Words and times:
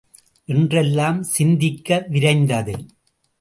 என்றெல்லாம் 0.45 1.23
சிந்திக்க 1.23 2.05
விரைந்தது. 2.09 2.75